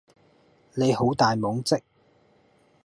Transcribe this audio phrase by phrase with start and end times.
[0.73, 1.75] 你好大懵即